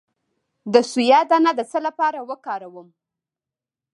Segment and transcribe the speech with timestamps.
[0.73, 2.87] د سویا دانه د څه لپاره وکاروم؟